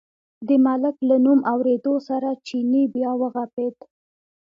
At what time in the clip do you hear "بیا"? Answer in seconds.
2.93-3.11